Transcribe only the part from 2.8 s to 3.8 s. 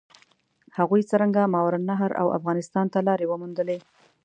ته لارې وموندلې؟